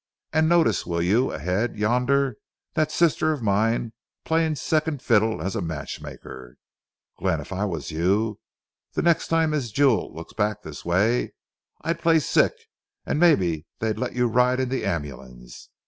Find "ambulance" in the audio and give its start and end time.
14.87-15.69